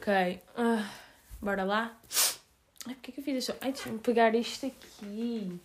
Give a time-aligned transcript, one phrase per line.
[0.00, 0.40] Ok.
[0.56, 0.90] Ah,
[1.42, 1.94] bora lá.
[2.86, 3.54] Ai, porquê que eu fiz isso?
[3.60, 5.60] Ai, deixa-me pegar isto aqui.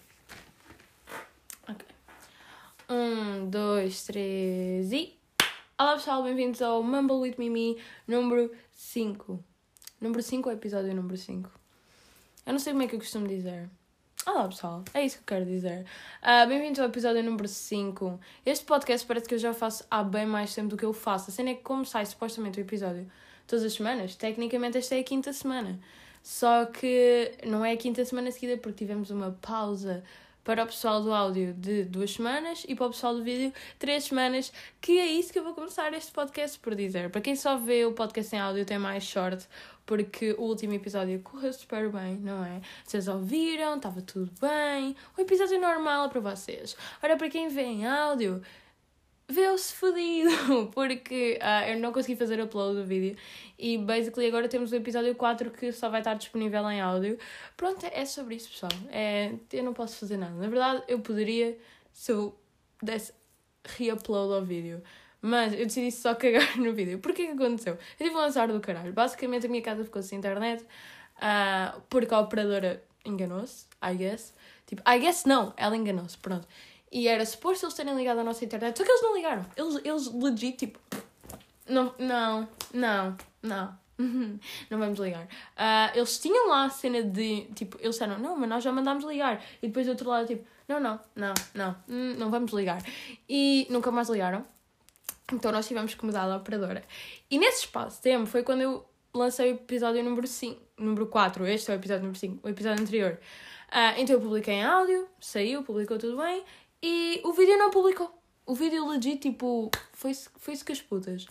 [1.70, 1.86] Ok.
[2.90, 5.18] Um, dois, três e.
[5.80, 9.42] Olá pessoal, bem-vindos ao Mumble with Mimi número 5.
[10.02, 11.50] Número 5 ou episódio número 5?
[12.46, 13.70] Eu não sei como é que eu costumo dizer.
[14.26, 15.86] Olá pessoal, é isso que eu quero dizer.
[16.22, 18.20] Uh, bem-vindos ao episódio número 5.
[18.46, 21.30] Este podcast parece que eu já faço há bem mais tempo do que eu faço.
[21.30, 23.10] A cena é que, como sai supostamente o episódio
[23.48, 25.80] todas as semanas, tecnicamente esta é a quinta semana.
[26.24, 30.04] Só que não é a quinta semana seguida porque tivemos uma pausa
[30.46, 34.06] para o pessoal do áudio de duas semanas e para o pessoal do vídeo três
[34.06, 37.10] semanas, que é isso que eu vou começar este podcast por dizer.
[37.10, 39.46] Para quem só vê o podcast em áudio tem mais short,
[39.86, 42.62] porque o último episódio correu super bem, não é?
[42.86, 46.78] Vocês ouviram, estava tudo bem, um episódio normal para vocês.
[47.04, 48.42] Ora, para quem vê em áudio,
[49.28, 53.18] vê-se fodido, porque uh, eu não consegui fazer upload do vídeo
[53.58, 57.18] e basically agora temos o episódio 4 que só vai estar disponível em áudio.
[57.58, 58.72] Pronto, é sobre isso, pessoal.
[58.90, 60.34] É, eu não posso fazer nada.
[60.34, 61.58] Na verdade, eu poderia
[61.92, 62.38] se eu
[62.82, 63.14] desse
[63.66, 64.82] re-upload ao vídeo.
[65.22, 67.00] Mas eu decidi só cagar no vídeo.
[67.00, 67.74] Porquê que aconteceu?
[67.74, 68.94] Eu tive um lançar do caralho.
[68.94, 74.34] Basicamente a minha casa ficou sem internet uh, porque a operadora enganou-se, I guess.
[74.68, 76.48] Tipo, I guess não, ela enganou-se, pronto.
[76.92, 79.46] E era suposto eles terem ligado à nossa internet, só que eles não ligaram.
[79.56, 80.80] Eles, eles legit, tipo,
[81.68, 83.86] não, não, não, não.
[84.70, 85.24] não vamos ligar.
[85.24, 89.04] Uh, eles tinham lá a cena de, tipo, eles disseram, não, mas nós já mandámos
[89.06, 89.44] ligar.
[89.62, 92.82] E depois do outro lado, tipo, não, não, não, não, hum, não vamos ligar.
[93.28, 94.46] E nunca mais ligaram.
[95.32, 96.84] Então nós tivemos que mudar a operadora.
[97.30, 101.48] E nesse espaço tempo foi quando eu lancei o episódio número 5, número 4.
[101.48, 103.20] Este é o episódio número 5, o episódio anterior.
[103.70, 106.44] Uh, então eu publiquei em áudio, saiu, publicou tudo bem.
[106.88, 108.16] E o vídeo não publicou.
[108.46, 111.26] O vídeo legit, tipo, foi-se foi com as putas.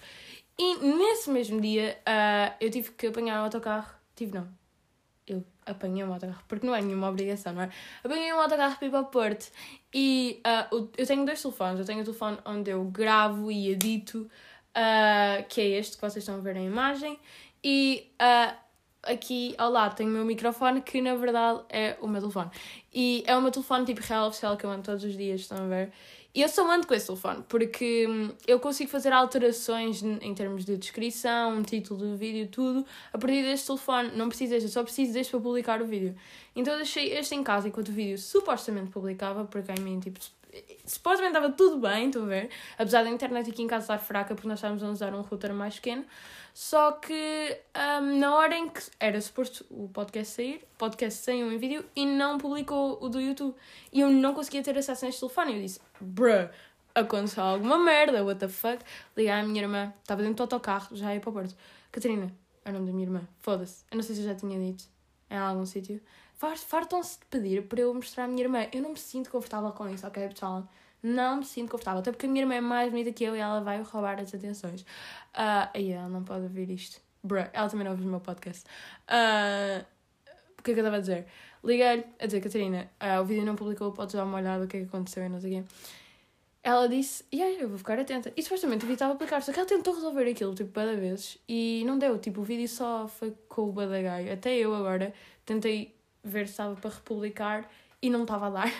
[0.59, 3.95] E nesse mesmo dia uh, eu tive que apanhar o autocarro.
[4.17, 4.49] Tive não.
[5.25, 7.71] Eu apanhei um autocarro, porque não é nenhuma obrigação, não é?
[8.03, 9.49] Apanhei um autocarro para ir para o Porto.
[9.95, 11.79] E uh, eu tenho dois telefones.
[11.79, 14.29] Eu tenho o telefone onde eu gravo e edito,
[14.77, 17.17] uh, que é este que vocês estão a ver na imagem.
[17.63, 18.11] E
[19.07, 22.51] aqui ao lado tenho o meu microfone, que na verdade é o meu telefone.
[22.93, 25.59] E é o meu telefone tipo real oficial que eu ando todos os dias, estão
[25.65, 25.93] a ver?
[26.35, 30.65] E eu só ando com esse telefone, porque hum, eu consigo fazer alterações em termos
[30.65, 34.11] de descrição, título do vídeo, tudo, a partir deste telefone.
[34.17, 36.13] Não preciso deste, eu só preciso deste para publicar o vídeo.
[36.57, 40.19] Então eu deixei este em casa enquanto o vídeo supostamente publicava, porque a mim, tipo,
[40.85, 42.51] supostamente estava tudo bem, estão a ver?
[42.79, 45.53] Apesar da internet aqui em casa estar fraca, porque nós estávamos a usar um router
[45.53, 46.05] mais pequeno.
[46.53, 47.61] Só que
[48.01, 51.85] um, na hora em que era suposto o podcast sair, o podcast saiu em vídeo
[51.97, 53.55] e não publicou o do YouTube.
[53.93, 55.55] E eu não conseguia ter acesso a este telefone.
[55.55, 56.49] Eu disse, bruh,
[56.95, 58.79] aconteceu alguma merda, what the fuck.
[59.17, 61.57] Liguei à minha irmã, estava dentro do autocarro, já ia para o Porto.
[61.91, 62.33] Catarina,
[62.65, 63.85] é o nome da minha irmã, foda-se.
[63.91, 64.85] Eu não sei se eu já tinha dito
[65.31, 66.01] em algum sítio.
[66.37, 68.67] Fartam-se de pedir para eu mostrar à minha irmã.
[68.73, 70.69] Eu não me sinto confortável com isso, ok, pessoal?
[71.03, 72.01] Não me sinto confortável.
[72.01, 74.35] Até porque a minha irmã é mais bonita que eu e ela vai roubar as
[74.35, 74.83] atenções.
[74.83, 77.01] Uh, e ela não pode ouvir isto.
[77.23, 78.65] Bruh, ela também não ouve o meu podcast.
[79.09, 79.85] Uh,
[80.59, 81.27] o que é que eu estava a dizer?
[81.63, 84.77] Liguei-lhe a dizer, Catarina, uh, o vídeo não publicou, podes dar uma olhada o que
[84.77, 85.69] é que aconteceu e não sei o quê.
[86.63, 88.33] Ela disse, e yeah, eu vou ficar atenta.
[88.35, 90.97] E supostamente o vídeo estava a aplicar, só que ela tentou resolver aquilo, tipo, cada
[90.97, 91.39] vezes.
[91.47, 94.33] E não deu, tipo, o vídeo só foi com o badagaio.
[94.33, 95.13] Até eu agora
[95.45, 95.94] tentei
[96.25, 97.71] ver se estava para republicar
[98.01, 98.73] e não estava a dar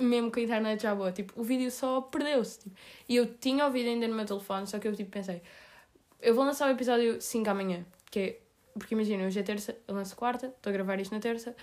[0.00, 2.60] mesmo com a internet já boa, tipo, o vídeo só perdeu-se.
[2.60, 2.76] Tipo.
[3.08, 5.42] E eu tinha o vídeo ainda no meu telefone, só que eu tipo, pensei,
[6.20, 8.40] eu vou lançar o episódio 5 amanhã, que é,
[8.78, 11.54] porque imagina, hoje é terça, eu lanço quarta, estou a gravar isto na terça,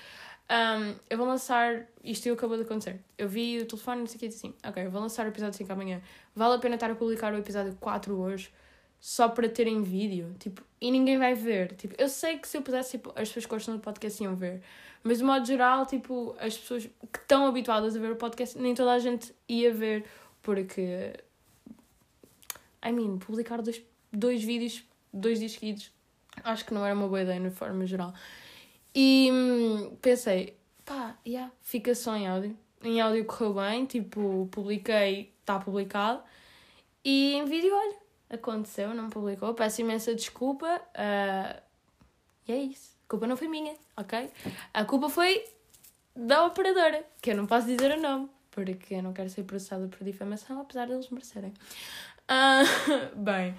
[0.49, 4.19] um, eu vou lançar, isto acabou de acontecer, eu vi o telefone e sei o
[4.19, 6.01] que assim, ok, eu vou lançar o episódio 5 amanhã,
[6.35, 8.51] vale a pena estar a publicar o episódio 4 hoje,
[9.00, 12.61] só para terem vídeo, tipo, e ninguém vai ver, tipo, eu sei que se eu
[12.61, 14.61] pusesse, tipo, as pessoas que gostam do podcast iam ver,
[15.03, 18.73] mas de modo geral, tipo, as pessoas que estão habituadas a ver o podcast, nem
[18.73, 20.03] toda a gente ia ver,
[20.41, 21.14] porque.
[22.84, 23.81] I mean, publicar dois,
[24.11, 24.84] dois vídeos,
[25.14, 25.91] dois dias seguidos,
[26.43, 28.16] acho que não era uma boa ideia, de forma geral.
[28.96, 32.58] E hum, pensei, pá, yeah, fica só em áudio.
[32.84, 36.23] Em áudio correu bem, tipo, publiquei, está publicado.
[37.03, 37.96] E em vídeo, olha,
[38.29, 39.53] aconteceu, não publicou.
[39.53, 40.81] Peço imensa desculpa.
[40.95, 41.61] Uh,
[42.47, 42.95] e é isso.
[43.05, 44.29] A culpa não foi minha, ok?
[44.73, 45.45] A culpa foi
[46.16, 49.87] da operadora, que eu não posso dizer o nome, porque eu não quero ser processada
[49.87, 51.53] por difamação, apesar deles merecerem.
[52.29, 53.55] Uh, bem,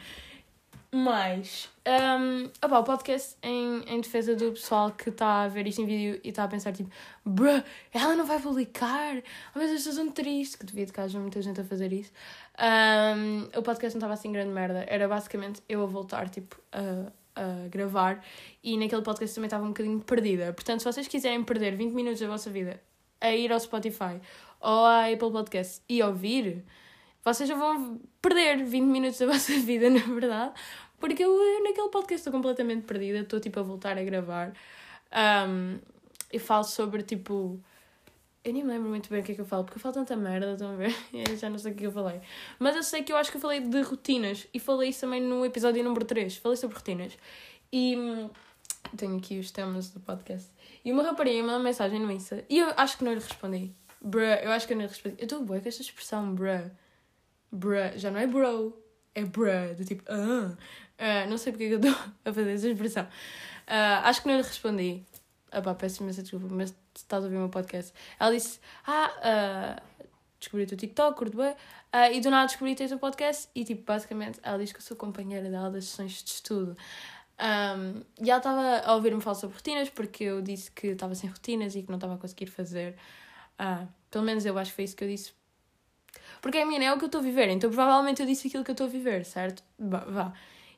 [0.92, 5.82] mas um, opa, o podcast em, em defesa do pessoal que está a ver isto
[5.82, 6.90] em vídeo e está a pensar tipo,
[7.24, 7.62] bruh,
[7.92, 9.16] ela não vai publicar,
[9.54, 12.12] oh, mas estou tão triste, que devia de que haja muita gente a fazer isso.
[12.58, 17.10] Um, o podcast não estava assim grande merda, era basicamente eu a voltar tipo a
[17.36, 18.24] a gravar
[18.64, 20.52] e naquele podcast também estava um bocadinho perdida.
[20.54, 22.80] Portanto, se vocês quiserem perder 20 minutos da vossa vida
[23.20, 24.20] a ir ao Spotify
[24.58, 26.64] ou à Apple Podcast e ouvir,
[27.32, 30.52] vocês já vão perder 20 minutos da vossa vida, na verdade,
[30.98, 34.52] porque eu, eu naquele podcast estou completamente perdida, estou tipo a voltar a gravar
[35.48, 35.78] um,
[36.32, 37.60] e falo sobre tipo.
[38.44, 39.94] Eu nem me lembro muito bem o que é que eu falo, porque eu falo
[39.94, 40.94] tanta merda, estão a ver?
[41.12, 42.20] Eu já não sei o que eu falei.
[42.60, 45.20] Mas eu sei que eu acho que eu falei de rotinas e falei isso também
[45.20, 46.36] no episódio número 3.
[46.36, 47.18] Falei sobre rotinas.
[47.72, 48.30] E hum,
[48.96, 50.48] tenho aqui os temas do podcast.
[50.84, 53.74] E uma rapariga mandou uma mensagem no Insta e eu acho que não lhe respondi.
[54.00, 55.16] Bruh, eu acho que eu não lhe respondi.
[55.18, 56.70] Eu estou boa com esta expressão, bruh.
[57.56, 58.76] Bruh, já não é bro,
[59.14, 60.56] é bruh, do tipo, ah.
[60.98, 61.92] Uh, não sei porque é eu estou
[62.24, 63.04] a fazer essa expressão.
[63.04, 65.02] Uh, acho que não lhe respondi.
[65.50, 67.92] Ah, peço imensa desculpa, mas estás a ouvir o meu podcast.
[68.18, 70.06] Ela disse: Ah, uh,
[70.38, 71.52] descobri o teu TikTok, curto bem.
[71.52, 73.48] Uh, e do nada descobri o teu podcast.
[73.54, 76.76] E, tipo, basicamente, ela diz que eu sou companheira dela das sessões de estudo.
[77.38, 81.28] Um, e ela estava a ouvir-me falar sobre rotinas, porque eu disse que estava sem
[81.28, 82.96] rotinas e que não estava a conseguir fazer.
[83.60, 85.32] Uh, pelo menos eu acho que foi isso que eu disse.
[86.40, 88.64] Porque a minha é o que eu estou a viver, então provavelmente eu disse aquilo
[88.64, 89.62] que eu estou a viver, certo?
[89.78, 90.00] Vá.
[90.00, 90.32] vá.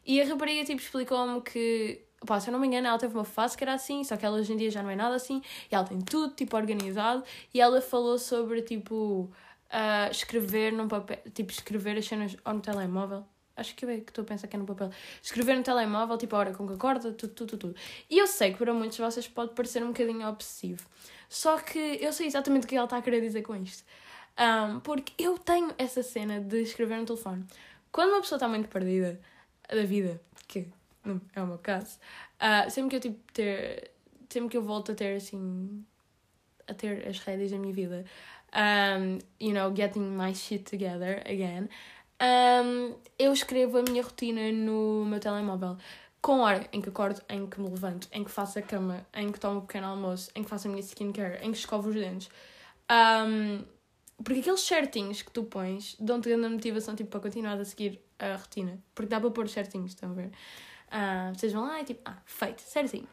[0.07, 3.25] E a rapariga, tipo, explicou-me que Pá, se eu não me engano, ela teve uma
[3.25, 5.41] fase que era assim, só que ela hoje em dia já não é nada assim,
[5.71, 7.23] e ela tem tudo, tipo, organizado,
[7.55, 9.31] e ela falou sobre, tipo,
[9.69, 13.25] uh, escrever num papel, tipo, escrever as cenas ou no telemóvel.
[13.57, 14.91] Acho que é que estou a pensar que é no papel.
[15.23, 17.77] Escrever no telemóvel, tipo, a hora com que acorda, tudo, tudo, tudo.
[18.09, 20.87] E eu sei que para muitos de vocês pode parecer um bocadinho obsessivo.
[21.29, 23.85] Só que eu sei exatamente o que ela está a querer dizer com isto.
[24.39, 27.45] Um, porque eu tenho essa cena de escrever no telefone.
[27.91, 29.21] Quando uma pessoa está muito perdida
[29.69, 30.69] da vida, que
[31.05, 31.99] não é o meu caso,
[32.41, 33.91] uh, sempre que eu tipo ter.
[34.31, 35.85] Sempre que eu volto a ter assim.
[36.69, 38.05] a ter as rédeas da minha vida,
[38.55, 41.69] um, you know, getting my shit together again,
[42.21, 45.77] um, eu escrevo a minha rotina no meu telemóvel.
[46.21, 49.31] Com hora em que acordo, em que me levanto, em que faço a cama, em
[49.31, 51.95] que tomo um pequeno almoço, em que faço a minha skincare, em que escovo os
[51.95, 52.29] dentes.
[52.91, 53.65] Um,
[54.23, 58.37] porque aqueles certinhos que tu pões dão-te grande motivação tipo, para continuar a seguir a
[58.37, 58.79] rotina.
[58.95, 60.27] Porque dá para pôr certinhos, estão a ver?
[60.89, 63.09] Uh, vocês vão lá e tipo, ah, feito, certinho.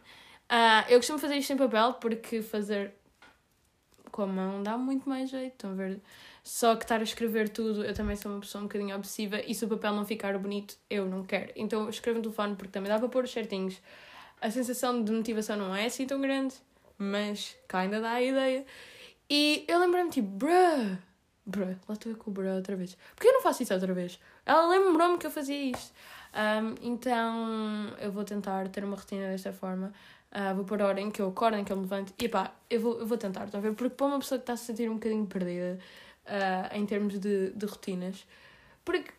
[0.49, 2.93] Uh, eu costumo fazer isto em papel porque fazer
[4.11, 6.01] com a mão dá muito mais jeito, estão a ver?
[6.43, 9.53] Só que estar a escrever tudo, eu também sou uma pessoa um bocadinho obsessiva e
[9.53, 11.51] se o papel não ficar bonito, eu não quero.
[11.55, 13.81] Então escrevo no telefone porque também dá para pôr os certinhos.
[14.39, 16.55] A sensação de motivação não é assim tão grande,
[16.97, 18.65] mas cá ainda dá a ideia.
[19.29, 20.97] E eu lembrei-me tipo, bruh,
[21.45, 22.95] bruh, lá estou eu com o bruh outra vez.
[23.15, 24.19] Porquê eu não faço isso outra vez?
[24.45, 25.93] Ela lembrou-me que eu fazia isto.
[26.35, 29.93] Um, então eu vou tentar ter uma rotina desta forma.
[30.31, 32.13] Uh, vou pôr a hora em que eu acordo, em que eu me levanto.
[32.19, 33.73] E pá, eu vou, eu vou tentar, estão a ver?
[33.73, 35.79] Porque para uma pessoa que está a se sentir um bocadinho perdida
[36.25, 38.25] uh, em termos de, de rotinas,
[38.83, 39.11] porque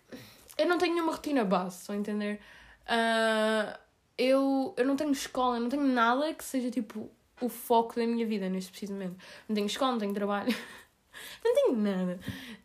[0.59, 2.41] eu não tenho nenhuma rotina base, estão a entender?
[2.85, 3.79] Uh,
[4.19, 7.11] eu, eu não tenho escola, eu não tenho nada que seja tipo
[7.41, 9.17] o foco da minha vida neste preciso momento.
[9.49, 10.55] Não tenho escola, não tenho trabalho.
[11.44, 12.19] não tenho nada.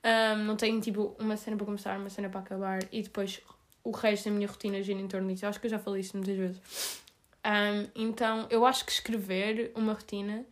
[0.03, 3.41] Um, não tenho tipo uma cena para começar, uma cena para acabar e depois
[3.83, 5.45] o resto da minha rotina gira em torno disso.
[5.45, 7.01] Eu acho que eu já falei isso muitas vezes.
[7.45, 10.45] Um, então, eu acho que escrever uma rotina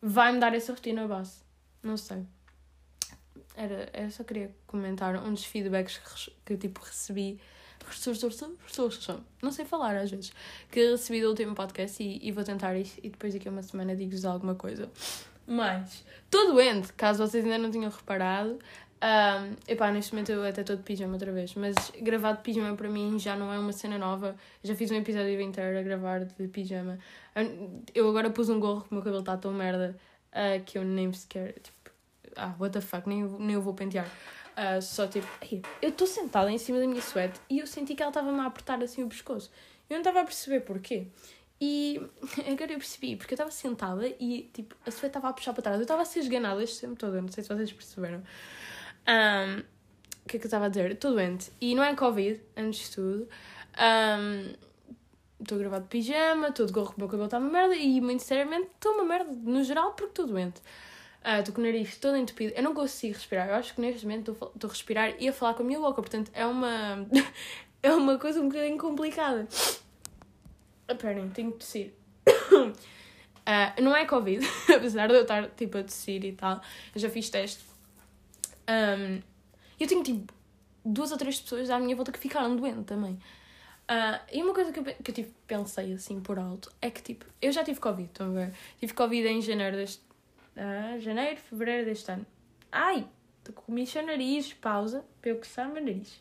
[0.00, 1.42] vai-me dar essa rotina base.
[1.82, 2.24] Não sei.
[3.54, 7.40] Era, eu só queria comentar um dos feedbacks que, que tipo recebi.
[9.42, 10.32] Não sei falar às vezes.
[10.70, 12.98] Que recebi do último podcast e, e vou tentar isso.
[13.02, 14.90] E depois daqui a uma semana digo-vos alguma coisa.
[15.46, 18.58] Mas, estou doente, caso vocês ainda não tenham reparado.
[19.00, 22.76] Um, epá, neste momento eu até estou de pijama outra vez, mas gravar de pijama
[22.76, 24.36] para mim já não é uma cena nova.
[24.62, 26.98] já fiz um episódio inteiro a gravar de pijama.
[27.94, 29.96] Eu agora pus um gorro que o meu cabelo está tão merda
[30.32, 31.54] uh, que eu nem sequer.
[31.60, 31.92] Tipo,
[32.36, 34.10] ah, what the fuck, nem, nem eu vou pentear.
[34.58, 35.24] Uh, só tipo,
[35.80, 38.46] eu estou sentada em cima da minha suéte e eu senti que ela estava-me a
[38.46, 39.52] apertar assim o pescoço.
[39.88, 41.06] Eu não estava a perceber porquê.
[41.60, 42.00] E
[42.50, 45.62] agora eu percebi, porque eu estava sentada e tipo, a suéte estava a puxar para
[45.62, 45.78] trás.
[45.78, 48.18] Eu estava a ser esganada este tempo todo, não sei se vocês perceberam.
[49.06, 49.60] Um,
[50.24, 50.90] o que é que eu estava a dizer?
[50.90, 51.52] Estou doente.
[51.60, 53.28] E não é Covid, antes de tudo.
[55.40, 57.76] Estou um, a gravar de pijama, estou de gorro, o meu cabelo está uma merda
[57.76, 60.60] e, muito sinceramente, estou uma merda no geral porque estou doente.
[61.36, 62.52] Estou uh, com o nariz todo entupido.
[62.56, 63.48] Eu não consigo respirar.
[63.48, 66.00] Eu acho que neste momento estou a respirar e a falar com a minha boca.
[66.00, 67.06] Portanto, é uma,
[67.82, 69.46] é uma coisa um bocadinho complicada.
[70.88, 71.92] Esperem, tenho que tossir.
[72.26, 72.72] Uh,
[73.82, 76.60] não é Covid, apesar de eu estar tipo a tossir e tal.
[76.94, 77.68] Eu já fiz teste
[78.68, 79.22] um,
[79.80, 80.32] eu tenho tipo
[80.84, 83.18] duas ou três pessoas à minha volta que ficaram doentes também.
[83.90, 87.02] Uh, e uma coisa que eu, que eu tipo, pensei assim por alto é que
[87.02, 88.54] tipo, eu já tive Covid, estão a ver?
[88.78, 90.06] Tive Covid em janeiro deste.
[91.00, 92.26] Janeiro, fevereiro deste ano.
[92.70, 93.06] Ai!
[93.38, 96.20] Estou com o nariz, pausa, para eu coçar o meu nariz.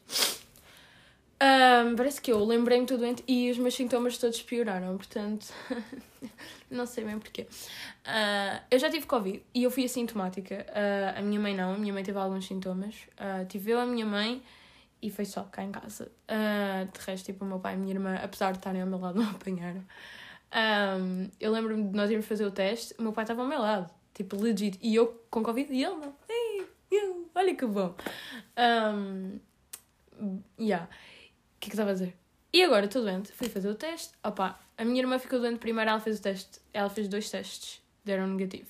[1.40, 5.54] Um, parece que eu lembrei-me estou doente e os meus sintomas todos pioraram, portanto,
[6.70, 7.44] não sei bem porquê.
[7.44, 10.66] Uh, eu já tive Covid e eu fui assintomática.
[10.70, 12.96] Uh, a minha mãe não, a minha mãe teve alguns sintomas.
[13.20, 14.42] Uh, tive eu, a minha mãe
[15.00, 16.12] e foi só cá em casa.
[16.92, 19.00] de resto, tipo, o meu pai e a minha irmã, apesar de estarem ao meu
[19.00, 19.84] lado, não apanharam.
[20.50, 23.60] Um, eu lembro-me de nós irmos fazer o teste, o meu pai estava ao meu
[23.60, 26.16] lado, tipo, legit, e eu com Covid e ele não.
[26.28, 27.96] Ei, eu, olha que bom.
[28.58, 29.40] Um,
[30.60, 30.90] yeah
[31.60, 32.16] que é que estava a dizer?
[32.54, 34.14] E agora estou doente, fui fazer o teste.
[34.24, 37.82] Opa, a minha irmã ficou doente primeiro, ela fez o teste, ela fez dois testes,
[38.04, 38.70] deram negativo.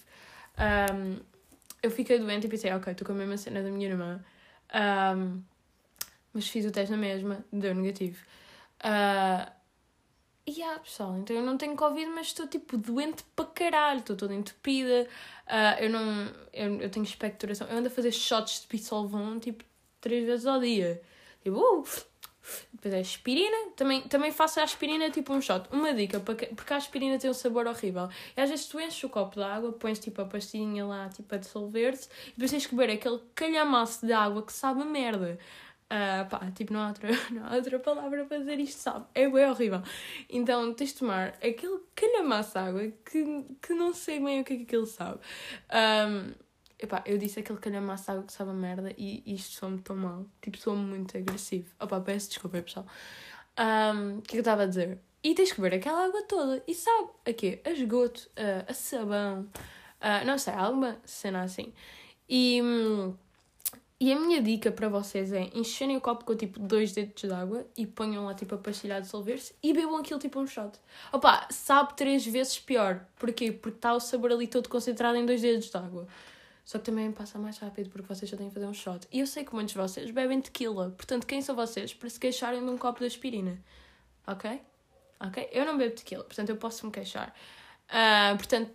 [0.57, 1.19] Um,
[1.81, 4.23] eu fiquei doente e pensei, ok, estou com a mesma cena da minha irmã.
[4.73, 5.41] Um,
[6.33, 8.23] mas fiz o teste na mesma, deu negativo.
[8.79, 9.51] Uh,
[10.47, 14.15] e yeah, pessoal, então eu não tenho Covid, mas estou tipo doente para caralho, estou
[14.15, 15.05] toda entupida.
[15.45, 16.31] Uh, eu não.
[16.53, 17.67] Eu, eu tenho expectoração.
[17.67, 19.65] Eu ando a fazer shots de Pisolvon tipo
[19.99, 21.01] três vezes ao dia.
[21.43, 21.83] Tipo, uh,
[22.71, 23.71] depois é aspirina.
[23.75, 25.67] Também, também faço a aspirina tipo um shot.
[25.69, 28.07] Uma dica, porque a aspirina tem um sabor horrível.
[28.35, 31.35] E às vezes tu enches o copo de água, pões tipo a pastilhinha lá tipo
[31.35, 35.37] a dissolver-se, e depois tens que beber aquele calhamaço de água que sabe merda.
[35.89, 39.05] Uh, pá, tipo, não há, outra, não há outra palavra para dizer isto, sabe?
[39.15, 39.81] É bem horrível.
[40.29, 44.53] Então tens de tomar aquele calhamaço de água que, que não sei bem o que
[44.53, 45.19] é que aquilo sabe.
[45.71, 46.33] Um,
[46.79, 50.25] Epá, eu disse aquele calhamaço água que sabe a merda e isto soa-me tão mal.
[50.41, 51.67] Tipo, soa-me muito agressivo.
[51.79, 52.85] Opá, peço desculpa, pessoal.
[53.57, 54.99] Um, o que é que eu estava a dizer?
[55.23, 56.63] E tens que beber aquela água toda.
[56.67, 57.61] E sabe a quê?
[57.65, 59.49] A esgoto, a, a sabão,
[59.99, 61.73] a, não sei, alguma cena assim.
[62.29, 62.61] E,
[63.99, 67.33] e a minha dica para vocês é encherem o copo com tipo dois dedos de
[67.33, 70.77] água e ponham lá tipo a pastilha a dissolver-se e bebam aquilo tipo um shot.
[71.11, 73.05] Opá, sabe três vezes pior.
[73.17, 73.51] Porquê?
[73.51, 76.07] Porque está o sabor ali todo concentrado em dois dedos de água.
[76.63, 79.07] Só que também passa mais rápido porque vocês já têm que fazer um shot.
[79.11, 80.91] E eu sei que muitos de vocês bebem tequila.
[80.91, 83.57] Portanto, quem são vocês para se queixarem de um copo de aspirina?
[84.27, 84.61] Ok?
[85.19, 85.49] Ok?
[85.51, 87.33] Eu não bebo tequila, portanto eu posso me queixar.
[87.89, 88.71] Uh, portanto,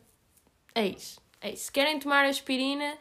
[0.74, 1.20] é isso.
[1.40, 1.66] É isso.
[1.66, 2.96] Se querem tomar aspirina,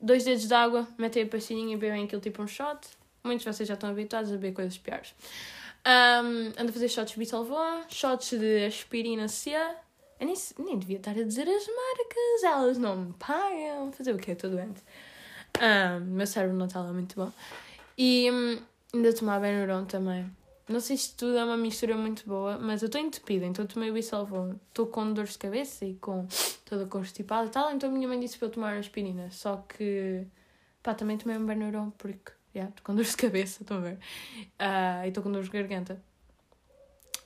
[0.00, 2.80] dois dedos de água, metem a pastilhinha e bebem aquilo tipo um shot.
[3.22, 5.14] Muitos de vocês já estão habituados a beber coisas piores.
[5.86, 9.54] Um, ando a fazer shots de Bisolvon, shots de aspirina C
[10.20, 13.90] eu nem, nem devia estar a dizer as marcas, elas não me pagam.
[13.90, 14.32] Fazer o quê?
[14.32, 14.82] Estou doente.
[15.58, 17.32] Um, meu cérebro não está lá muito bom.
[17.96, 18.58] E um,
[18.92, 20.30] ainda tomar Benuron também.
[20.70, 23.90] Não sei se tudo é uma mistura muito boa, mas eu estou entupida, então tomei
[23.90, 24.54] o Bisolvon.
[24.68, 26.28] Estou com dores de cabeça e com
[26.64, 29.32] toda constipada e tal, então a minha mãe disse para eu tomar aspirina.
[29.32, 30.24] Só que,
[30.80, 33.80] pá, também tomei um Benuron porque, já, yeah, estou com dores de cabeça, estão a
[33.80, 33.98] ver?
[34.60, 36.00] Uh, e estou com dores de garganta.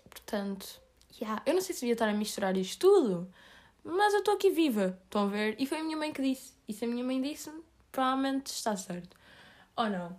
[0.08, 0.80] Portanto,
[1.20, 3.30] yeah, eu não sei se devia estar a misturar isto tudo,
[3.84, 5.54] mas eu estou aqui viva, estão a ver?
[5.58, 6.54] E foi a minha mãe que disse.
[6.66, 7.52] E se a minha mãe disse,
[7.92, 9.14] provavelmente está certo.
[9.76, 10.18] Ou não?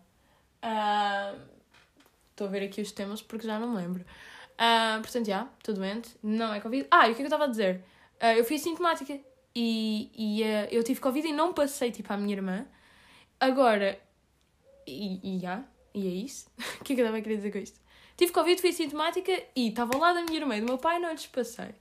[2.35, 4.03] Estou a ver aqui os temas porque já não me lembro.
[4.55, 6.09] Uh, portanto, já, estou doente.
[6.21, 6.85] Não é Covid.
[6.91, 7.77] Ah, e o que é que eu estava a dizer?
[8.21, 9.17] Uh, eu fui sintomática
[9.55, 12.65] e, e uh, eu tive Covid e não passei tipo à minha irmã.
[13.39, 13.97] Agora,
[14.85, 15.63] e, e já,
[15.93, 16.47] e é isso.
[16.81, 17.79] o que é que eu estava a querer dizer com isto?
[18.17, 20.99] Tive Covid, fui sintomática e estava ao lado da minha irmã e do meu pai
[20.99, 21.73] não lhes passei.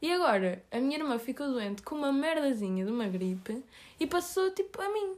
[0.00, 3.62] E agora, a minha irmã ficou doente com uma merdazinha de uma gripe
[4.00, 5.16] e passou tipo a mim.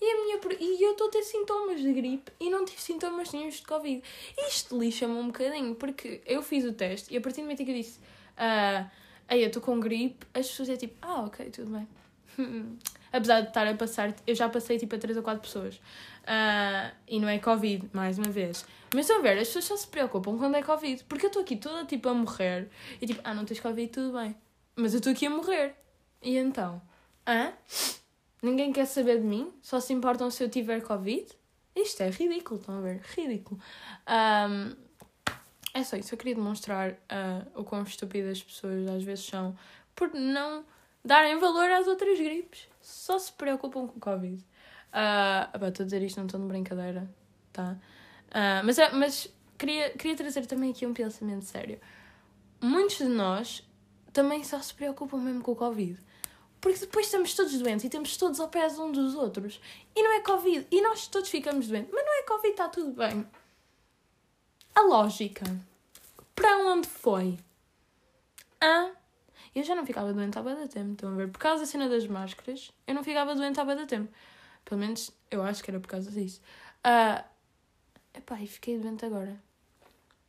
[0.00, 3.32] E, a minha, e eu estou a ter sintomas de gripe e não tive sintomas
[3.32, 4.02] nenhum de Covid.
[4.48, 7.70] Isto lixa-me um bocadinho, porque eu fiz o teste e a partir do momento que
[7.70, 7.98] eu disse,
[8.36, 8.90] ah,
[9.26, 11.88] aí eu estou com gripe, as pessoas é tipo, ah, ok, tudo bem.
[13.12, 15.76] Apesar de estar a passar, eu já passei tipo a 3 ou 4 pessoas.
[15.76, 18.66] Uh, e não é Covid, mais uma vez.
[18.92, 21.04] Mas estão a ver, as pessoas só se preocupam quando é Covid.
[21.04, 22.68] Porque eu estou aqui toda tipo a morrer.
[23.00, 24.36] E tipo, ah, não tens Covid, tudo bem.
[24.74, 25.74] Mas eu estou aqui a morrer.
[26.22, 26.82] E então?
[27.26, 27.52] Hã?
[28.46, 29.52] Ninguém quer saber de mim?
[29.60, 31.26] Só se importam se eu tiver Covid?
[31.74, 33.00] Isto é ridículo, estão a ver?
[33.16, 33.60] Ridículo.
[34.08, 34.76] Um,
[35.74, 36.14] é só isso.
[36.14, 39.56] Eu queria demonstrar uh, o quão estúpidas as pessoas às vezes são
[39.96, 40.64] por não
[41.04, 42.68] darem valor às outras gripes.
[42.80, 44.36] Só se preocupam com o Covid.
[44.36, 47.10] Uh, estou a dizer isto, não estou de brincadeira,
[47.52, 47.76] tá?
[48.28, 51.80] Uh, mas é, mas queria, queria trazer também aqui um pensamento sério.
[52.60, 53.68] Muitos de nós
[54.12, 56.00] também só se preocupam mesmo com o Covid.
[56.60, 59.60] Porque depois estamos todos doentes e temos todos ao pé uns dos outros.
[59.94, 60.66] E não é Covid.
[60.70, 61.90] E nós todos ficamos doentes.
[61.92, 63.26] Mas não é Covid, está tudo bem.
[64.74, 65.44] A lógica.
[66.34, 67.38] Para onde foi?
[68.60, 68.90] Ah,
[69.54, 71.28] eu já não ficava doente há bastante tempo, estão a ver?
[71.28, 74.12] Por causa da cena das máscaras, eu não ficava doente há bastante tempo.
[74.64, 76.42] Pelo menos eu acho que era por causa disso.
[76.84, 77.24] Uh,
[78.12, 79.40] epá, e fiquei doente agora.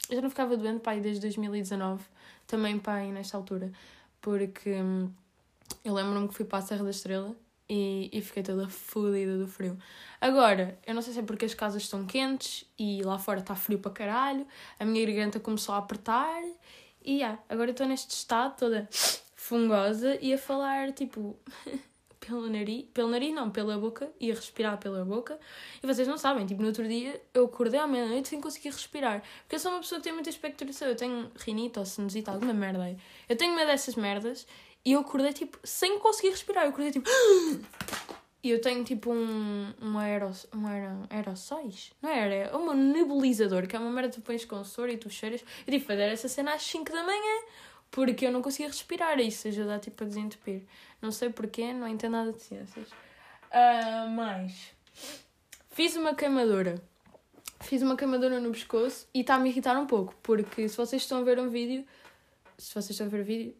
[0.09, 2.05] Eu já não ficava doente, pai, desde 2019.
[2.45, 3.71] Também, pai, nesta altura.
[4.21, 5.11] Porque hum,
[5.87, 7.33] eu lembro-me que fui para a Serra da Estrela
[7.69, 9.77] e, e fiquei toda fodida do frio.
[10.19, 13.55] Agora, eu não sei se é porque as casas estão quentes e lá fora está
[13.55, 14.45] frio para caralho,
[14.77, 16.43] a minha garganta começou a apertar
[17.03, 18.89] e yeah, agora estou neste estado toda
[19.35, 21.39] fungosa e a falar tipo
[22.19, 25.39] pelo nariz, pelo nariz não, pela boca, e a respirar pela boca.
[25.81, 29.23] E vocês não sabem, tipo, no outro dia eu acordei à meia-noite sem conseguir respirar.
[29.43, 32.53] Porque eu sou uma pessoa que tem muita expectoração, eu tenho rinite ou sinusite, alguma
[32.53, 32.97] merda aí.
[33.29, 34.45] Eu tenho uma dessas merdas
[34.87, 36.63] e eu acordei, tipo, sem conseguir respirar.
[36.63, 37.09] Eu acordei, tipo...
[38.43, 41.91] E eu tenho, tipo, um, um, aeros, um aero, aerossóis.
[42.01, 42.43] Não é?
[42.43, 45.41] É um nebulizador, que é uma merda que tu pões com soro e tu cheiras.
[45.41, 47.43] Eu tive que fazer essa cena às 5 da manhã
[47.91, 49.19] porque eu não conseguia respirar.
[49.19, 50.61] Isso ajuda tipo, a desentupir.
[51.01, 52.87] Não sei porquê, não entendo nada de ciências.
[52.87, 54.71] Uh, mas
[55.71, 56.81] fiz uma queimadura.
[57.59, 61.01] Fiz uma queimadura no pescoço e está a me irritar um pouco, porque se vocês
[61.01, 61.85] estão a ver um vídeo,
[62.57, 63.55] se vocês estão a ver o vídeo,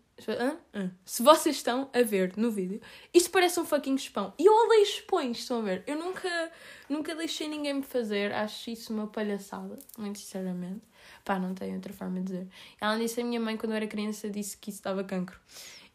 [1.05, 2.81] se vocês estão a ver no vídeo,
[3.13, 4.33] isto parece um fucking espão.
[4.37, 5.83] E eu odeio espões, estão a ver?
[5.85, 6.51] Eu nunca,
[6.89, 10.81] nunca deixei ninguém me fazer, acho isso uma palhaçada, muito sinceramente.
[11.23, 12.47] Pá, não tenho outra forma de dizer.
[12.81, 15.39] Ela disse a minha mãe, quando eu era criança, disse que isso dava cancro.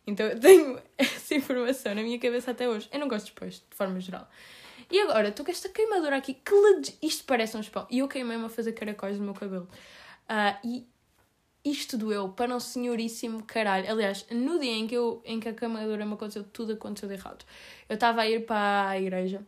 [0.06, 2.88] Então eu tenho essa informação na minha cabeça até hoje.
[2.92, 4.28] Eu não gosto de espões, de forma geral.
[4.90, 6.54] E agora, estou com esta queimadura aqui, que
[7.02, 7.86] isto parece um espão.
[7.90, 9.68] E eu queimei-me a fazer caracóis no meu cabelo.
[10.28, 10.86] Uh, e
[11.64, 13.90] isto doeu para um senhoríssimo caralho.
[13.90, 17.14] Aliás, no dia em que, eu, em que a queimadura me aconteceu, tudo aconteceu de
[17.14, 17.45] errado.
[17.88, 19.45] Eu estava a ir para a igreja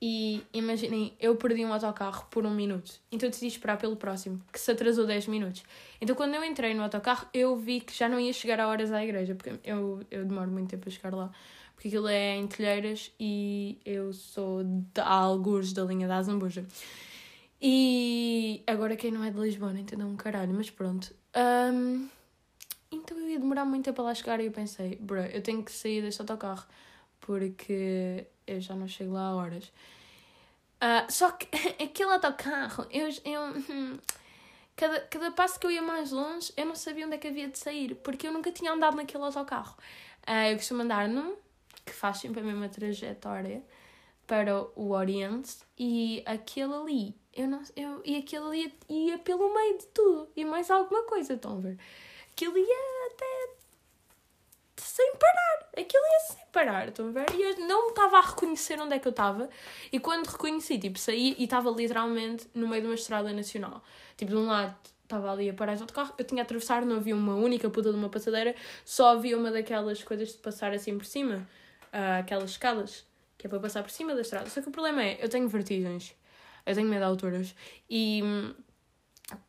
[0.00, 2.92] e imaginem, eu perdi um autocarro por um minuto.
[3.10, 5.62] Então decidi esperar pelo próximo, que se atrasou 10 minutos.
[6.00, 8.92] Então quando eu entrei no autocarro, eu vi que já não ia chegar a horas
[8.92, 11.30] à igreja, porque eu, eu demoro muito tempo a chegar lá.
[11.74, 16.64] Porque aquilo é em telheiras e eu sou de algures da linha da Azambuja.
[17.60, 21.14] E agora quem não é de Lisboa não entendeu um caralho, mas pronto.
[21.34, 22.08] Um,
[22.90, 25.62] então eu ia demorar muito tempo a lá chegar e eu pensei, bro, eu tenho
[25.64, 26.66] que sair deste autocarro
[27.20, 29.72] porque eu já não chego lá a horas.
[30.82, 31.46] Uh, só que
[31.82, 33.98] aquele autocarro, eu, eu, hum,
[34.76, 37.48] cada, cada passo que eu ia mais longe, eu não sabia onde é que havia
[37.48, 39.76] de sair, porque eu nunca tinha andado naquele autocarro.
[40.28, 41.36] Uh, eu costumo andar num,
[41.84, 43.62] que faz sempre a mesma trajetória
[44.26, 49.78] para o Oriente, e aquele ali, eu não, eu, e aquele ali ia pelo meio
[49.78, 51.78] de tudo, e mais alguma coisa, estão a ver?
[52.32, 53.62] Aquilo ia até
[54.76, 55.68] sem parar.
[55.76, 57.26] Aquilo ia sem parar, estão a ver?
[57.34, 59.48] E eu não estava a reconhecer onde é que eu estava.
[59.90, 63.82] E quando reconheci, tipo, saí e estava literalmente no meio de uma estrada nacional.
[64.16, 66.96] Tipo, de um lado estava ali a parar de carro, eu tinha a atravessar, não
[66.96, 70.96] havia uma única puta de uma passadeira, só havia uma daquelas coisas de passar assim
[70.96, 71.46] por cima,
[71.92, 73.04] uh, aquelas escadas,
[73.36, 74.48] que é para passar por cima da estrada.
[74.48, 76.14] Só que o problema é, eu tenho vertigens,
[76.64, 77.54] eu tenho medo de alturas,
[77.88, 78.22] e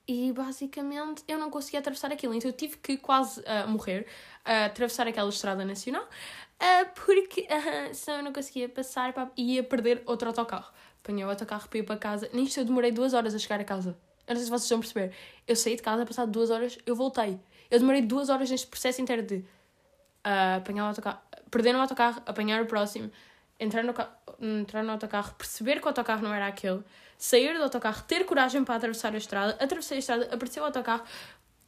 [0.07, 4.05] e basicamente eu não conseguia atravessar aquilo, então eu tive que quase uh, morrer,
[4.45, 7.47] uh, atravessar aquela estrada nacional, uh, porque
[7.93, 10.71] senão eu não conseguia passar e ia perder outro autocarro.
[11.03, 12.29] Apanhei o autocarro para ir para casa.
[12.31, 13.97] Nisto eu demorei duas horas a chegar a casa.
[14.25, 15.13] Eu não sei se vocês estão a perceber.
[15.45, 17.37] Eu saí de casa, passado duas horas, eu voltei.
[17.69, 21.19] Eu demorei duas horas neste processo inteiro de uh, apanhar o autocarro,
[21.51, 23.11] perder no autocarro, apanhar o próximo,
[23.59, 23.93] entrar no,
[24.39, 26.83] entrar no autocarro, perceber que o autocarro não era aquele
[27.17, 31.03] sair do autocarro, ter coragem para atravessar a estrada, atravessei a estrada, apareceu o autocarro,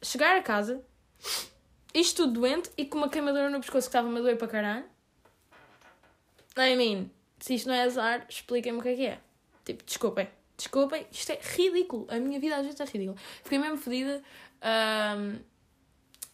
[0.02, 0.82] chegar a casa,
[1.94, 4.84] isto tudo doente e com uma queimadura no pescoço que estava-me a doer para caralho.
[6.58, 9.20] I mean, se isto não é azar, expliquem-me o que é que é.
[9.64, 12.06] Tipo, desculpem, desculpem, isto é ridículo.
[12.10, 13.16] A minha vida às vezes é ridícula.
[13.42, 14.22] Fiquei mesmo fodida.
[14.62, 15.38] Um...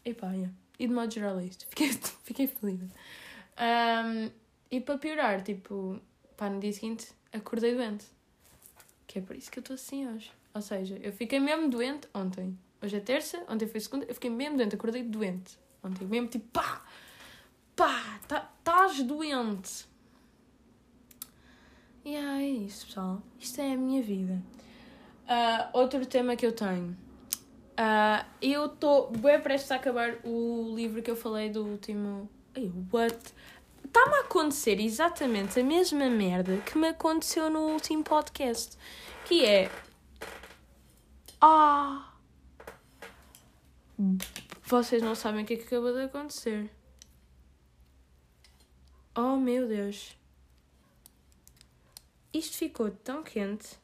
[0.05, 0.53] Epá, yeah.
[0.79, 1.67] E de modo geral é isto.
[1.71, 1.91] Fiquei,
[2.25, 2.87] fiquei fodida.
[3.59, 4.31] Um...
[4.71, 6.01] E para piorar, tipo,
[6.43, 8.05] pá, no dia seguinte acordei doente.
[9.07, 10.33] Que é por isso que eu estou assim hoje.
[10.53, 12.59] Ou seja, eu fiquei mesmo doente ontem.
[12.83, 15.57] Hoje é terça, ontem foi segunda, eu fiquei mesmo doente, acordei doente.
[15.85, 16.83] Ontem mesmo tipo, pá,
[17.77, 19.87] pá, estás tá, doente.
[22.05, 23.23] E yeah, é isso, pessoal.
[23.39, 24.43] Isto é a minha vida.
[25.23, 26.97] Uh, outro tema que eu tenho.
[27.79, 32.29] Uh, eu estou bem prestes a acabar o livro que eu falei do último.
[32.57, 33.17] Ai, what?
[33.95, 38.79] Está-me a acontecer exatamente a mesma merda que me aconteceu no último podcast.
[39.27, 39.71] Que é.
[41.39, 42.11] Ah!
[44.63, 46.71] Vocês não sabem o que é que acabou de acontecer.
[49.15, 50.17] Oh meu Deus.
[52.33, 53.77] Isto ficou tão quente.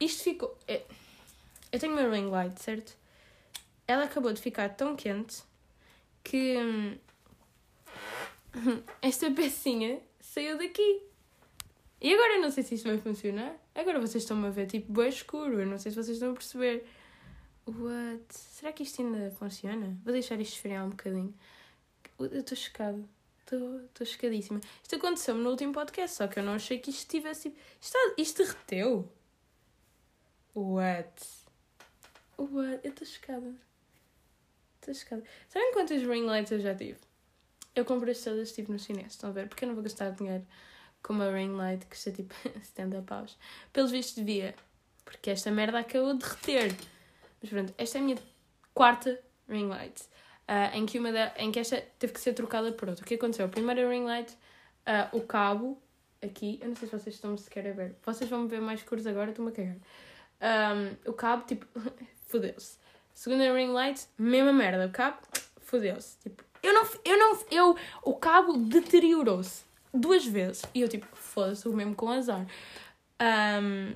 [0.00, 0.56] Isto ficou.
[0.66, 0.82] É,
[1.70, 2.96] eu tenho uma ring light, certo?
[3.86, 5.42] Ela acabou de ficar tão quente
[6.24, 6.96] que hum,
[9.02, 11.02] esta pecinha saiu daqui.
[12.00, 13.56] E agora eu não sei se isto vai funcionar.
[13.74, 15.60] Agora vocês estão-me a ver tipo bem escuro.
[15.60, 16.86] Eu não sei se vocês estão a perceber.
[17.66, 18.24] What?
[18.30, 19.96] Será que isto ainda funciona?
[20.04, 21.34] Vou deixar isto esfriar um bocadinho.
[22.18, 23.02] Eu estou chocada.
[23.40, 24.60] Estou chocadíssima.
[24.82, 27.54] Isto aconteceu-me no último podcast, só que eu não achei que isto tivesse.
[27.80, 29.08] Isto, isto derreteu.
[30.54, 31.22] What?
[32.38, 32.80] What?
[32.82, 33.54] Eu estou chocada.
[34.80, 35.22] Estou chocada.
[35.48, 36.98] Sabem quantas ring lights eu já tive?
[37.76, 39.48] Eu comprei todas tipo no chinês, estão a ver?
[39.48, 40.44] Porque eu não vou gastar dinheiro
[41.02, 43.36] com uma ring light que custa tipo 70 paus.
[43.72, 44.54] Pelos vistos devia.
[45.04, 46.74] Porque esta merda acabou de derreter.
[47.40, 48.18] Mas pronto, esta é a minha
[48.74, 50.02] quarta ring light.
[50.48, 53.04] Uh, em, que uma em que esta teve que ser trocada por outra.
[53.04, 53.44] O que aconteceu?
[53.44, 55.80] A primeira ring light, uh, o cabo,
[56.22, 57.96] aqui, eu não sei se vocês estão sequer a ver.
[58.04, 59.76] Vocês vão me ver mais cores agora, estou-me a cagar.
[60.40, 61.66] Um, o cabo, tipo,
[62.26, 62.78] fodeu-se.
[63.12, 64.86] Segunda ring light, mesma merda.
[64.86, 65.18] O cabo,
[65.60, 66.18] fodeu-se.
[66.20, 70.64] Tipo, eu não, eu não, eu, o cabo deteriorou-se duas vezes.
[70.74, 72.44] E eu, tipo, foda-se, mesmo com azar.
[73.20, 73.94] Um,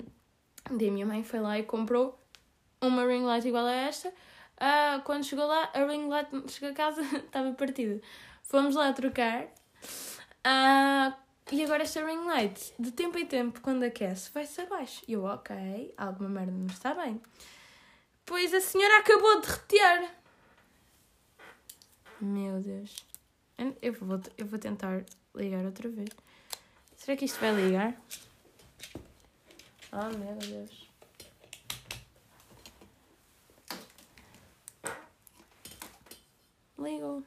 [0.77, 2.17] daí a minha mãe foi lá e comprou
[2.81, 4.09] uma ring light igual a esta.
[4.09, 8.01] Uh, quando chegou lá, a ring light chegou a casa, estava partida.
[8.43, 9.43] Fomos lá trocar.
[10.45, 11.13] Uh,
[11.51, 15.03] e agora esta ring light, de tempo em tempo, quando aquece, vai-se abaixo.
[15.07, 17.21] E eu, ok, alguma merda não está bem.
[18.25, 20.20] Pois a senhora acabou de derreter.
[22.21, 22.95] Meu Deus.
[23.81, 25.03] Eu vou, eu vou tentar
[25.35, 26.09] ligar outra vez.
[26.95, 27.95] Será que isto vai ligar?
[29.91, 30.89] Oh, meu Deus.
[36.77, 37.23] Ligou.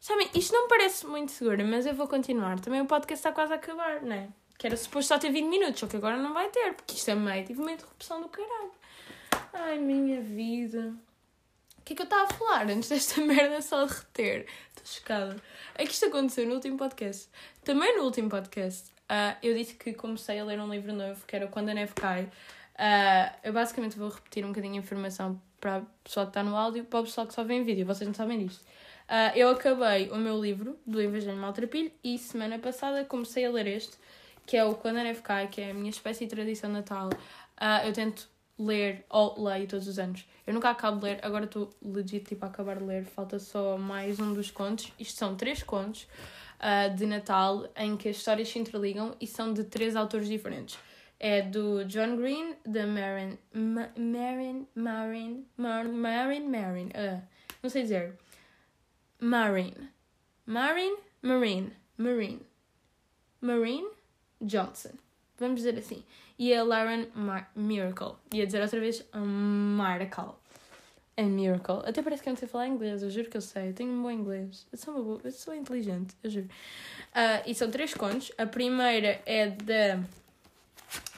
[0.00, 2.58] Sabem, isto não parece muito seguro, mas eu vou continuar.
[2.60, 4.28] Também o podcast está quase a acabar, não é?
[4.56, 7.10] Que era suposto só ter 20 minutos, só que agora não vai ter, porque isto
[7.10, 7.44] é meio.
[7.46, 8.72] Tive uma interrupção do caralho.
[9.52, 10.94] Ai, minha vida.
[11.88, 14.46] Que é que eu estava a falar antes desta merda só derreter?
[14.76, 15.36] Estou chocada.
[15.74, 17.30] É que isto aconteceu no último podcast.
[17.64, 21.34] Também no último podcast, uh, eu disse que comecei a ler um livro novo, que
[21.34, 22.24] era Quando a Neve Cai.
[22.24, 26.54] Uh, eu basicamente vou repetir um bocadinho a informação para o pessoal que está no
[26.54, 27.86] áudio para o pessoal que só vê em vídeo.
[27.86, 28.60] Vocês não sabem disto.
[29.08, 33.66] Uh, eu acabei o meu livro do Evangelho Maltrapilho e semana passada comecei a ler
[33.66, 33.96] este,
[34.44, 37.08] que é o Quando a Neve Cai, que é a minha espécie de tradição natal.
[37.82, 40.26] eu tento ler, ou leio todos os anos.
[40.46, 43.78] Eu nunca acabo de ler, agora estou legit tipo, a acabar de ler, falta só
[43.78, 44.92] mais um dos contos.
[44.98, 46.08] Isto são três contos
[46.58, 50.78] uh, de Natal em que as histórias se interligam e são de três autores diferentes.
[51.20, 53.38] É do John Green, da Marin.
[53.52, 54.66] Ma, Marin.
[54.74, 55.46] Marin.
[55.56, 55.92] Marin.
[55.92, 56.48] Marin.
[56.48, 56.86] Marin.
[56.88, 57.22] Uh,
[57.62, 58.16] não sei dizer.
[59.20, 59.74] Marin.
[60.46, 60.96] Marin.
[61.22, 61.72] Marin.
[61.96, 62.40] Marin.
[63.40, 63.90] Marin
[64.40, 65.07] Johnson.
[65.38, 66.04] Vamos dizer assim
[66.38, 68.14] e a Lauren Mar Miracle.
[68.32, 70.36] Ia dizer outra vez Miracle.
[71.16, 71.82] É Miracle.
[71.84, 73.70] Até parece que eu não sei falar inglês, eu juro que eu sei.
[73.70, 74.66] Eu tenho um bom inglês.
[74.70, 76.46] Eu sou, boa, eu sou inteligente, eu juro.
[76.46, 78.30] Uh, e são três contos.
[78.38, 80.00] A primeira é da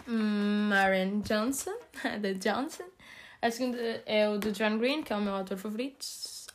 [0.07, 1.77] Maren Johnson,
[2.19, 2.85] da Johnson.
[3.43, 6.07] A segunda é o do John Green, que é o meu autor favorito.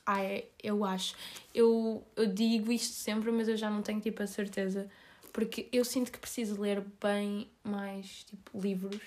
[0.08, 1.16] Ai, eu acho.
[1.54, 4.90] Eu, eu digo isto sempre, mas eu já não tenho tipo a certeza
[5.36, 9.02] porque eu sinto que preciso ler bem mais tipo, livros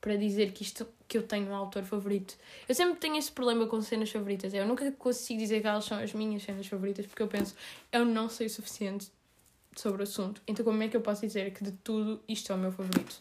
[0.00, 2.36] para dizer que isto que eu tenho um autor favorito.
[2.68, 4.54] Eu sempre tenho este problema com cenas favoritas.
[4.54, 7.56] Eu nunca consigo dizer que elas são as minhas cenas favoritas porque eu penso,
[7.90, 9.10] eu não sei o suficiente
[9.74, 10.40] sobre o assunto.
[10.46, 13.20] Então como é que eu posso dizer que de tudo isto é o meu favorito?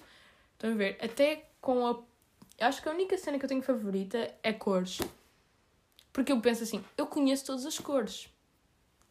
[0.53, 0.99] Estão a ver?
[1.01, 1.99] Até com a.
[2.59, 4.99] Acho que a única cena que eu tenho favorita é cores.
[6.13, 8.29] Porque eu penso assim, eu conheço todas as cores.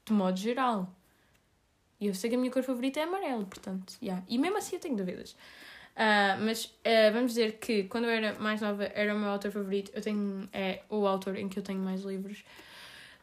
[0.05, 0.89] De modo geral.
[2.01, 4.23] E eu sei que a minha cor favorita é amarelo, portanto, yeah.
[4.29, 5.37] E mesmo assim eu tenho dúvidas.
[5.95, 9.53] Uh, mas uh, vamos dizer que quando eu era mais nova era o meu autor
[9.53, 9.93] favorito.
[9.95, 10.49] Eu tenho.
[10.53, 12.45] É o autor em que eu tenho mais livros.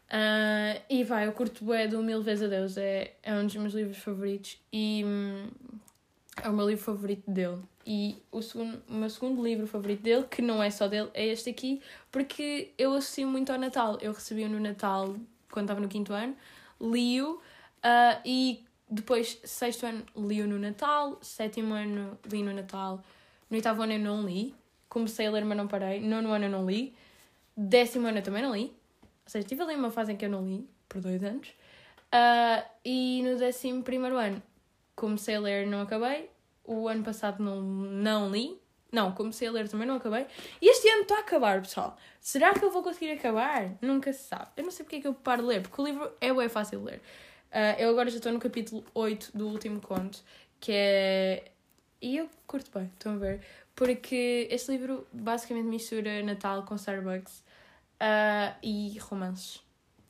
[0.07, 2.77] Uh, e vai, eu curto bué do Mil Vezes a Deus.
[2.77, 4.57] É, é um dos meus livros favoritos.
[4.71, 5.49] E hum,
[6.41, 7.59] é o meu livro favorito dele.
[7.85, 11.25] E o, segundo, o meu segundo livro favorito dele, que não é só dele, é
[11.25, 11.81] este aqui,
[12.11, 13.97] porque eu associo muito ao Natal.
[14.01, 15.15] Eu recebi-o no Natal
[15.49, 16.35] quando estava no quinto ano,
[16.79, 17.41] li-o
[17.83, 21.17] uh, e depois, sexto ano, li no Natal.
[21.21, 23.01] Sétimo ano, li no Natal.
[23.49, 24.53] No oitavo ano, eu não li.
[24.89, 26.01] Comecei a ler, mas não parei.
[26.01, 26.93] Nono ano, eu não li.
[27.55, 28.73] Décimo ano, eu também não li.
[29.03, 31.49] Ou seja, tive ali uma fase em que eu não li, por dois anos.
[32.13, 34.43] Uh, e no décimo primeiro ano,
[34.93, 36.29] comecei a ler, não acabei.
[36.65, 38.59] O ano passado, não, não li.
[38.91, 40.27] Não, comecei a ler também, não acabei.
[40.61, 41.95] E este ano está a acabar, pessoal.
[42.19, 43.71] Será que eu vou conseguir acabar?
[43.81, 44.47] Nunca se sabe.
[44.57, 46.49] Eu não sei porque é que eu paro de ler, porque o livro é bem
[46.49, 47.01] fácil de ler.
[47.51, 50.19] Uh, eu agora já estou no capítulo 8 do último conto,
[50.59, 51.51] que é.
[52.01, 53.41] E eu curto bem, estão a ver?
[53.75, 57.43] Porque este livro basicamente mistura Natal com Starbucks
[58.01, 59.61] uh, e romances,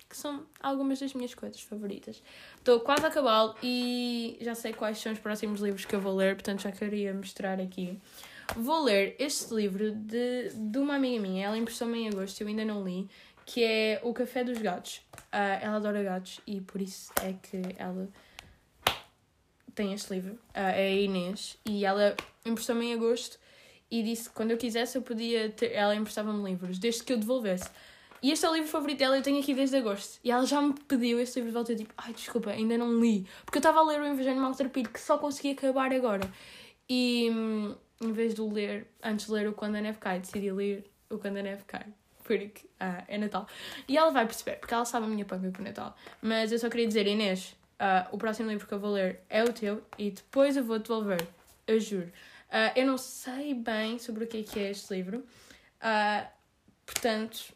[0.08, 2.22] que são algumas das minhas coisas favoritas.
[2.58, 6.16] Estou quase a acabá-lo e já sei quais são os próximos livros que eu vou
[6.16, 8.00] ler, portanto já queria mostrar aqui.
[8.56, 12.66] Vou ler este livro de, de uma amiga minha, ela emprestou-me em agosto, eu ainda
[12.66, 13.10] não li,
[13.46, 14.98] que é O Café dos Gatos.
[15.34, 18.08] Uh, ela adora gatos e por isso é que ela
[19.74, 20.34] tem este livro.
[20.34, 23.40] Uh, é a Inês e ela emprestou-me em agosto
[23.90, 25.74] e disse que quando eu quisesse eu podia ter.
[25.74, 27.70] Ela emprestava-me livros, desde que eu devolvesse.
[28.24, 30.20] E este é o livro favorito dela, eu tenho aqui desde agosto.
[30.24, 31.72] E ela já me pediu este livro de volta.
[31.74, 33.26] Eu tipo, ai, desculpa, ainda não li.
[33.44, 36.22] Porque eu estava a ler o Invejário Maltrapilho, que só consegui acabar agora.
[36.88, 40.52] E hum, em vez de ler, antes de ler o Quando a Neve Cai, decidi
[40.52, 41.86] ler o Quando a Neve Cai.
[42.24, 43.48] Porque ah, é Natal.
[43.88, 45.96] E ela vai perceber, porque ela sabe a minha panca com o Natal.
[46.22, 49.44] Mas eu só queria dizer, Inês, uh, o próximo livro que eu vou ler é
[49.44, 51.28] o teu e depois eu vou devolver.
[51.68, 52.12] Eu juro.
[52.50, 55.20] Uh, eu não sei bem sobre o que é que é este livro.
[55.80, 56.28] Uh,
[56.86, 57.54] portanto,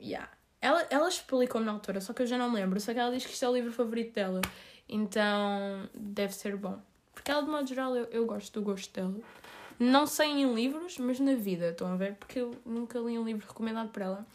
[0.00, 0.30] yeah.
[0.60, 2.80] Ela, ela explicou-me na altura, só que eu já não me lembro.
[2.80, 4.40] Só que ela diz que isto é o livro favorito dela.
[4.88, 6.80] Então, deve ser bom.
[7.14, 9.14] Porque ela, de modo geral, eu, eu gosto do gosto dela.
[9.78, 12.14] Não sei em livros, mas na vida, estão a ver?
[12.14, 14.26] Porque eu nunca li um livro recomendado por ela.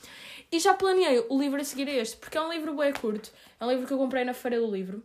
[0.51, 3.31] E já planeei o livro a seguir a este, porque é um livro bem curto.
[3.59, 5.03] É um livro que eu comprei na Feira do Livro.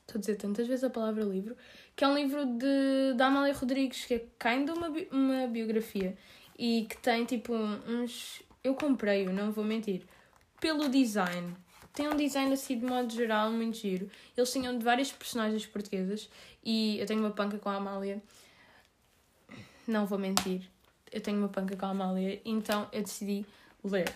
[0.00, 1.56] Estou a dizer tantas vezes a palavra livro
[1.96, 6.14] que é um livro de, da Amália Rodrigues, que é kind uma, bi uma biografia
[6.58, 8.42] e que tem tipo uns.
[8.62, 10.02] Eu comprei-o, não vou mentir,
[10.60, 11.54] pelo design.
[11.94, 14.10] Tem um design assim de modo geral muito giro.
[14.36, 16.28] Eles tinham de várias personagens portuguesas
[16.62, 18.22] e eu tenho uma panca com a Amália.
[19.86, 20.62] Não vou mentir,
[21.12, 23.46] eu tenho uma panca com a Amália, então eu decidi
[23.84, 24.12] ler.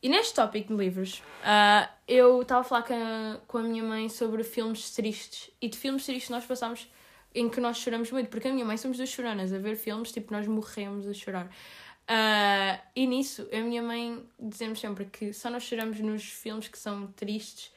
[0.00, 3.82] E neste tópico de livros, uh, eu estava a falar com a, com a minha
[3.82, 5.50] mãe sobre filmes tristes.
[5.60, 6.88] E de filmes tristes nós passámos
[7.34, 10.12] em que nós choramos muito, porque a minha mãe somos duas choranas, a ver filmes,
[10.12, 11.46] tipo, nós morremos a chorar.
[11.46, 16.78] Uh, e nisso, a minha mãe dizemos sempre que só nós choramos nos filmes que
[16.78, 17.72] são tristes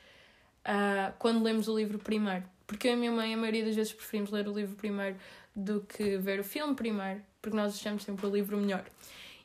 [0.65, 2.45] uh, quando lemos o livro primeiro.
[2.65, 5.17] Porque a minha mãe, a maioria das vezes, preferimos ler o livro primeiro
[5.55, 8.85] do que ver o filme primeiro, porque nós achamos sempre o livro melhor.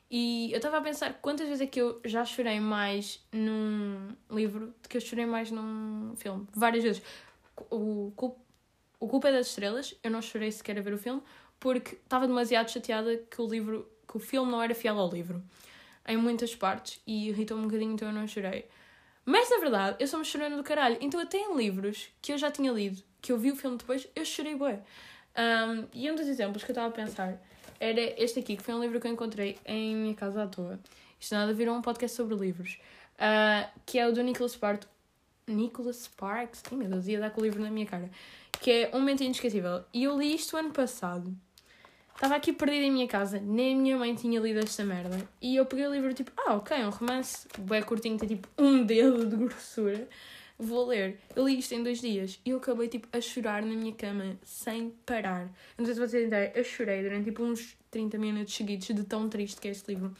[0.09, 4.73] E eu estava a pensar quantas vezes é que eu já chorei mais num livro
[4.81, 6.47] do que eu chorei mais num filme.
[6.53, 7.01] Várias vezes.
[7.69, 8.13] O,
[8.99, 11.21] o Culpa é das Estrelas, eu não chorei sequer a ver o filme,
[11.59, 15.43] porque estava demasiado chateada que o livro, que o filme não era fiel ao livro.
[16.07, 18.65] Em muitas partes, e irritou-me um bocadinho, então eu não chorei.
[19.25, 22.37] Mas na verdade, eu sou uma chorona do caralho, então até em livros que eu
[22.37, 24.81] já tinha lido, que eu vi o filme depois, eu chorei bué.
[25.37, 27.39] Um, e um dos exemplos que eu estava a pensar
[27.79, 30.79] era este aqui, que foi um livro que eu encontrei em minha casa à toa.
[31.19, 32.79] Isto nada virou um podcast sobre livros.
[33.15, 34.87] Uh, que é o do Nicholas Sparks.
[35.47, 36.63] Nicholas Sparks?
[36.71, 38.09] Ai meu Deus, ia dar com o livro na minha cara
[38.59, 39.83] que é Um Momento Inesquecível.
[39.93, 41.35] E eu li isto ano passado.
[42.13, 45.27] Estava aqui perdida em minha casa, nem a minha mãe tinha lido esta merda.
[45.39, 48.83] E eu peguei o livro tipo, ah, ok, um romance bem curtinho, tem tipo um
[48.83, 50.07] dedo de grossura.
[50.59, 51.19] Vou ler.
[51.35, 54.37] Eu li isto em dois dias e eu acabei tipo a chorar na minha cama
[54.43, 55.51] sem parar.
[55.77, 59.29] Não sei se vocês entendem, eu chorei durante tipo uns 30 minutos seguidos de tão
[59.29, 60.15] triste que é este livro.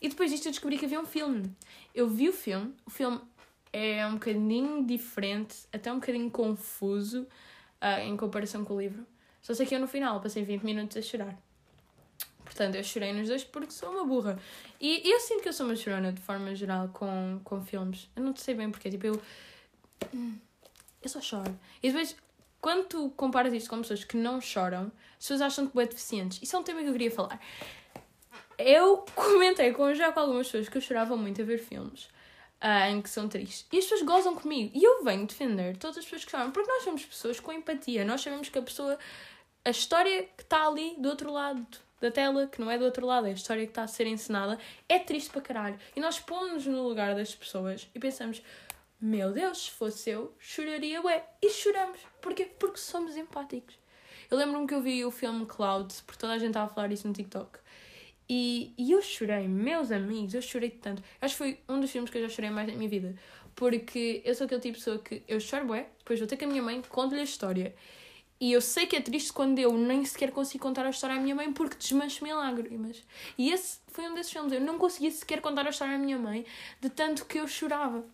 [0.00, 1.50] E depois disto eu descobri que havia um filme.
[1.94, 3.20] Eu vi o filme, o filme
[3.72, 7.22] é um bocadinho diferente, até um bocadinho confuso
[7.80, 9.06] uh, em comparação com o livro.
[9.40, 11.38] Só sei que eu no final passei 20 minutos a chorar.
[12.44, 14.38] Portanto, eu chorei nos dois porque sou uma burra.
[14.80, 18.10] E, e eu sinto que eu sou uma chorona de forma geral com, com filmes.
[18.14, 18.90] Eu não sei bem porque.
[18.90, 19.22] Tipo, eu.
[21.02, 21.58] Eu só choro.
[21.82, 22.16] E depois,
[22.60, 26.38] quando tu comparas isto com pessoas que não choram, as pessoas acham-te bem deficientes.
[26.42, 27.40] Isso é um tema que eu queria falar.
[28.58, 32.08] Eu comentei com, já com algumas pessoas que eu chorava muito a ver filmes
[32.62, 33.66] uh, em que são tristes.
[33.72, 34.70] E as pessoas gozam comigo.
[34.74, 38.04] E eu venho defender todas as pessoas que choram, porque nós somos pessoas com empatia.
[38.04, 38.98] Nós sabemos que a pessoa,
[39.64, 41.66] a história que está ali do outro lado
[42.00, 44.06] da tela, que não é do outro lado, é a história que está a ser
[44.06, 45.78] ensinada, é triste para caralho.
[45.94, 48.42] E nós pomos-nos no lugar das pessoas e pensamos,
[49.04, 51.24] meu Deus, se fosse eu, choraria, ué.
[51.42, 51.98] E choramos.
[52.20, 52.44] Porquê?
[52.44, 53.74] Porque somos empáticos.
[54.30, 56.92] Eu lembro-me que eu vi o filme Clouds, porque toda a gente estava a falar
[56.92, 57.58] isso no TikTok.
[58.28, 61.02] E, e eu chorei, meus amigos, eu chorei tanto.
[61.20, 63.16] Acho que foi um dos filmes que eu já chorei mais na minha vida.
[63.56, 66.44] Porque eu sou aquele tipo de pessoa que eu choro, bué, depois vou ter com
[66.44, 67.74] a minha mãe, conto-lhe a história.
[68.40, 71.20] E eu sei que é triste quando eu nem sequer consigo contar a história à
[71.20, 73.02] minha mãe porque desmancho-me lágrimas.
[73.36, 74.52] E esse foi um desses filmes.
[74.52, 76.46] Eu não conseguia sequer contar a história à minha mãe
[76.80, 78.04] de tanto que eu chorava.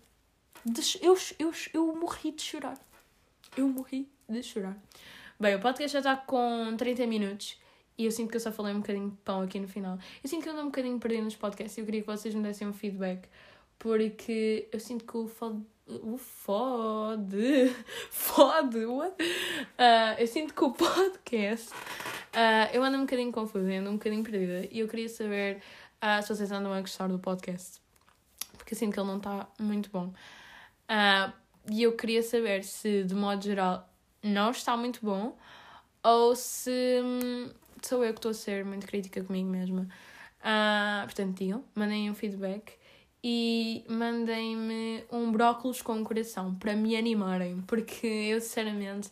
[1.00, 2.78] Eu, eu, eu morri de chorar.
[3.56, 4.76] Eu morri de chorar.
[5.38, 7.58] Bem, o podcast já está com 30 minutos.
[7.96, 9.98] E eu sinto que eu só falei um bocadinho de pão aqui no final.
[10.22, 12.34] Eu sinto que eu ando um bocadinho perdido nos podcasts e eu queria que vocês
[12.34, 13.28] me dessem um feedback.
[13.78, 15.62] Porque eu sinto que o fode.
[15.86, 17.74] O fode.
[18.10, 18.84] Fode.
[18.84, 19.14] What?
[19.22, 21.70] Uh, eu sinto que o podcast.
[21.72, 24.68] Uh, eu ando um bocadinho confusa, ando um bocadinho perdida.
[24.70, 25.62] E eu queria saber
[26.02, 27.80] uh, se vocês andam a gostar do podcast.
[28.58, 30.12] Porque eu sinto que ele não está muito bom.
[30.88, 31.32] Uh,
[31.70, 33.88] e eu queria saber se, de modo geral,
[34.22, 35.36] não está muito bom
[36.02, 37.50] ou se hum,
[37.82, 39.88] sou eu que estou a ser muito crítica comigo mesma.
[40.40, 42.72] Uh, portanto, digam, mandem um feedback
[43.22, 49.08] e mandem-me um brócolis com um coração para me animarem, porque eu sinceramente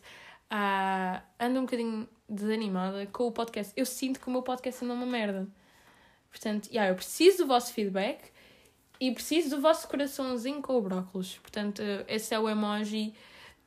[0.51, 3.73] uh, ando um bocadinho desanimada com o podcast.
[3.75, 5.47] Eu sinto que o meu podcast anda uma merda.
[6.29, 8.31] Portanto, yeah, eu preciso do vosso feedback
[8.99, 11.37] e preciso do vosso coraçãozinho com o brócolis.
[11.37, 13.13] Portanto, esse é o emoji,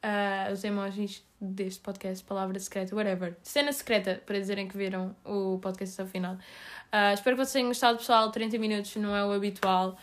[0.05, 3.37] uh, os emojis deste podcast, palavra secreta, whatever.
[3.43, 6.35] Cena secreta, para dizerem que viram o podcast até o final.
[6.35, 8.31] Uh, espero que vocês tenham gostado, pessoal.
[8.31, 9.97] 30 minutos não é o habitual.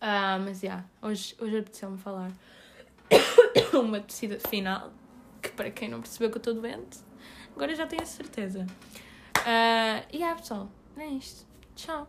[0.00, 2.30] Uh, mas, já, yeah, hoje, hoje apeteceu-me falar
[3.74, 4.92] uma tecida final,
[5.42, 6.98] que para quem não percebeu que eu estou doente,
[7.56, 8.66] agora já tenho a certeza.
[9.38, 11.46] Uh, e yeah, pessoal, é isto.
[11.74, 12.08] Tchau.